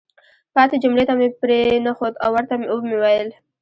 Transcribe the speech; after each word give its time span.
پاتې 0.53 0.75
جملې 0.83 1.03
ته 1.09 1.13
مې 1.19 1.27
پرېنښود 1.39 2.13
او 2.23 2.29
ورته 2.35 2.53
ومې 2.59 2.97
ویل: 3.01 3.29